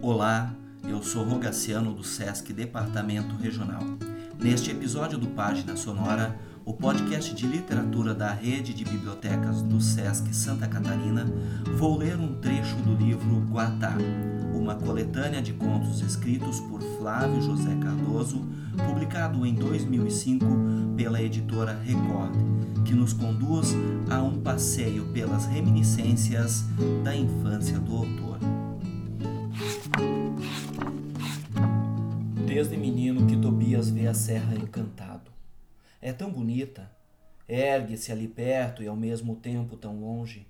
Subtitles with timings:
[0.00, 0.54] Olá,
[0.88, 3.82] eu sou Rogaciano do SESC Departamento Regional.
[4.38, 10.32] Neste episódio do Página Sonora, o podcast de literatura da Rede de Bibliotecas do SESC
[10.32, 11.26] Santa Catarina,
[11.76, 13.96] vou ler um trecho do livro Guatá,
[14.54, 18.46] uma coletânea de contos escritos por Flávio José Cardoso,
[18.86, 20.46] publicado em 2005
[20.96, 22.36] pela editora Record,
[22.84, 23.74] que nos conduz
[24.08, 26.64] a um passeio pelas reminiscências
[27.02, 28.27] da infância do autor.
[32.58, 35.30] Desde menino que Tobias vê a serra encantado.
[36.02, 36.90] É tão bonita,
[37.48, 40.44] ergue-se ali perto e ao mesmo tempo tão longe.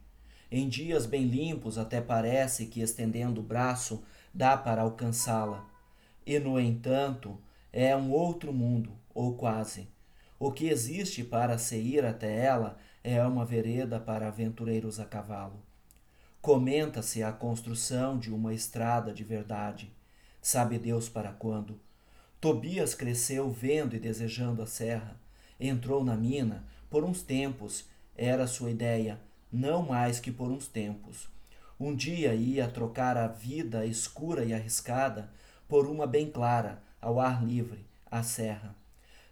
[0.51, 4.03] Em dias bem limpos até parece que estendendo o braço
[4.33, 5.69] dá para alcançá-la.
[6.25, 7.39] E no entanto,
[7.71, 9.87] é um outro mundo, ou quase.
[10.39, 15.63] O que existe para se ir até ela é uma vereda para aventureiros a cavalo.
[16.41, 19.95] Comenta-se a construção de uma estrada de verdade.
[20.41, 21.79] Sabe Deus para quando?
[22.41, 25.17] Tobias cresceu vendo e desejando a serra.
[25.59, 27.87] Entrou na mina por uns tempos,
[28.17, 29.19] era sua ideia,
[29.53, 31.29] não mais que por uns tempos.
[31.81, 35.29] Um dia ia trocar a vida escura e arriscada
[35.67, 38.73] por uma bem clara, ao ar livre, a serra.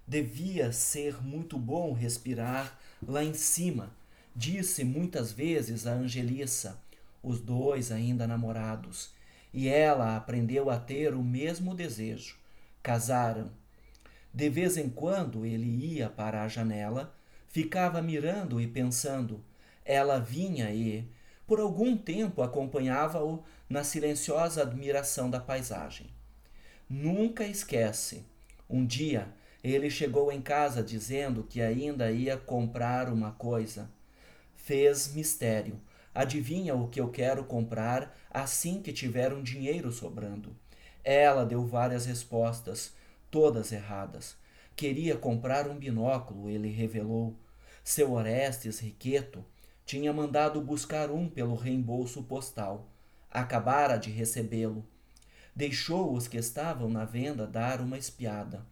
[0.05, 2.77] Devia ser muito bom respirar
[3.07, 3.91] lá em cima,
[4.35, 6.77] disse muitas vezes a Angeliça,
[7.23, 9.11] os dois ainda namorados,
[9.55, 12.37] e ela aprendeu a ter o mesmo desejo
[12.87, 13.51] Casaram.
[14.33, 17.12] De vez em quando ele ia para a janela,
[17.48, 19.45] ficava mirando e pensando.
[19.84, 21.05] Ela vinha e,
[21.48, 26.07] por algum tempo, acompanhava-o na silenciosa admiração da paisagem.
[26.89, 28.25] Nunca esquece.
[28.70, 33.91] Um dia ele chegou em casa dizendo que ainda ia comprar uma coisa.
[34.55, 35.81] Fez mistério.
[36.14, 40.55] Adivinha o que eu quero comprar assim que tiver um dinheiro sobrando.
[41.09, 42.93] Ela deu várias respostas,
[43.31, 44.36] todas erradas.
[44.75, 47.36] Queria comprar um binóculo, ele revelou.
[47.85, 49.45] Seu Orestes Riqueto
[49.85, 52.89] tinha mandado buscar um pelo reembolso postal.
[53.30, 54.85] Acabara de recebê-lo.
[55.55, 58.67] Deixou os que estavam na venda dar uma espiada.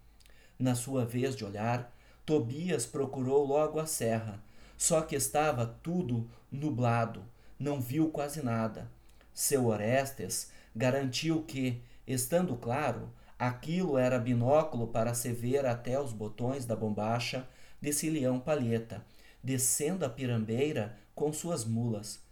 [0.58, 1.94] Na sua vez de olhar,
[2.26, 4.42] Tobias procurou logo a serra,
[4.76, 7.24] só que estava tudo nublado,
[7.56, 8.90] não viu quase nada.
[9.32, 16.66] Seu Orestes garantiu que, Estando claro, aquilo era binóculo para se ver até os botões
[16.66, 17.48] da bombacha
[17.80, 19.04] de Cilião Palheta,
[19.42, 22.22] descendo a pirambeira com suas mulas.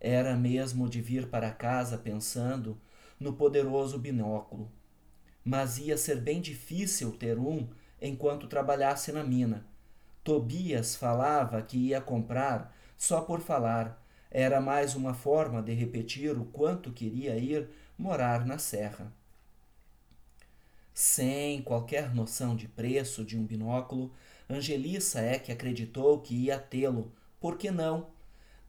[0.00, 2.80] Era mesmo de vir para casa pensando
[3.18, 4.70] no poderoso binóculo.
[5.44, 7.68] Mas ia ser bem difícil ter um
[8.00, 9.66] enquanto trabalhasse na mina.
[10.22, 14.02] Tobias falava que ia comprar só por falar.
[14.30, 17.68] Era mais uma forma de repetir o quanto queria ir
[17.98, 19.12] morar na serra.
[20.92, 24.12] Sem qualquer noção de preço de um binóculo,
[24.48, 27.12] Angelissa é que acreditou que ia tê-lo.
[27.40, 28.08] Por que não?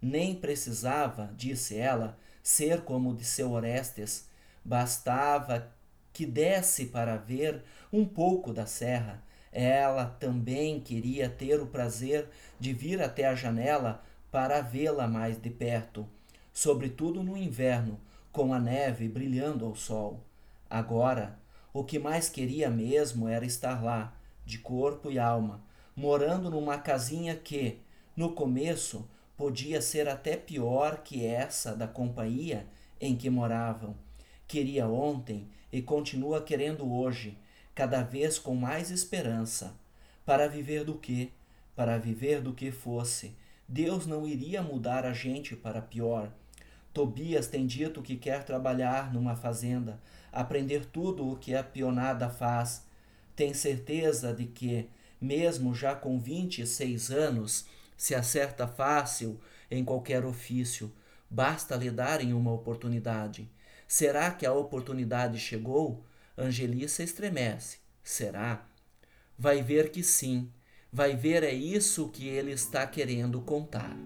[0.01, 4.27] Nem precisava, disse ela, ser como o de seu Orestes.
[4.63, 5.71] Bastava
[6.11, 9.23] que desse para ver um pouco da serra.
[9.51, 12.27] Ela também queria ter o prazer
[12.59, 16.07] de vir até a janela para vê-la mais de perto,
[16.51, 17.99] sobretudo no inverno,
[18.35, 20.19] com a neve brilhando ao sol.
[20.69, 21.39] Agora,
[21.73, 24.13] o que mais queria mesmo era estar lá,
[24.45, 25.63] de corpo e alma,
[25.95, 27.79] morando numa casinha que,
[28.13, 32.67] no começo, podia ser até pior que essa da companhia
[32.99, 33.95] em que moravam.
[34.45, 37.37] Queria ontem e continua querendo hoje,
[37.73, 39.73] cada vez com mais esperança.
[40.25, 41.31] Para viver do que?
[41.73, 43.33] Para viver do que fosse.
[43.65, 46.29] Deus não iria mudar a gente para pior
[46.95, 49.99] Tobias tem dito que quer trabalhar numa fazenda,
[50.31, 52.85] aprender tudo o que a pionada faz.
[53.35, 54.87] Tem certeza de que,
[55.19, 57.65] mesmo já com 26 anos,
[57.97, 59.37] se acerta fácil
[59.69, 60.89] em qualquer ofício.
[61.29, 63.51] Basta lhe darem uma oportunidade.
[63.85, 66.01] Será que a oportunidade chegou?
[66.37, 67.79] Angeliça estremece.
[68.05, 68.65] Será?
[69.37, 70.49] Vai ver que sim.
[70.93, 73.97] Vai ver é isso que ele está querendo contar.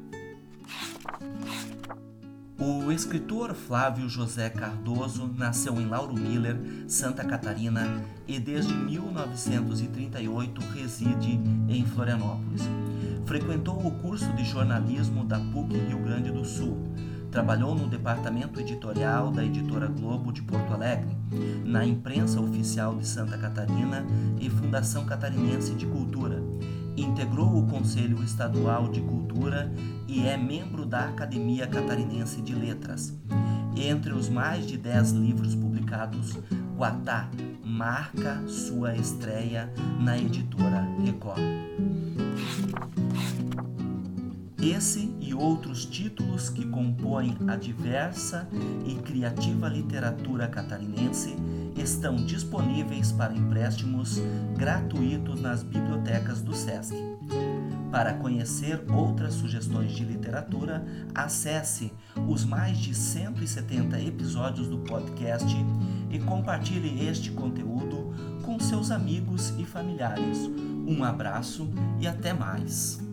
[2.61, 6.59] O escritor Flávio José Cardoso nasceu em Lauro Miller,
[6.89, 11.39] Santa Catarina, e desde 1938 reside
[11.69, 12.63] em Florianópolis.
[13.25, 16.77] Frequentou o curso de jornalismo da PUC Rio Grande do Sul.
[17.31, 21.15] Trabalhou no departamento editorial da editora Globo de Porto Alegre,
[21.63, 24.05] na imprensa oficial de Santa Catarina
[24.37, 26.43] e Fundação Catarinense de Cultura
[27.79, 29.71] Conselho Estadual de Cultura
[30.05, 33.17] e é membro da Academia Catarinense de Letras.
[33.73, 36.37] Entre os mais de 10 livros publicados,
[36.75, 37.29] Guatá
[37.63, 41.39] marca sua estreia na editora Record.
[44.61, 48.45] Esse e outros títulos que compõem a diversa
[48.85, 51.33] e criativa literatura catarinense
[51.77, 54.21] estão disponíveis para empréstimos
[54.57, 56.93] gratuitos nas bibliotecas do SESC.
[57.91, 61.91] Para conhecer outras sugestões de literatura, acesse
[62.27, 65.55] os mais de 170 episódios do podcast
[66.11, 68.13] e compartilhe este conteúdo
[68.43, 70.37] com seus amigos e familiares.
[70.87, 71.67] Um abraço
[71.99, 73.08] e até mais!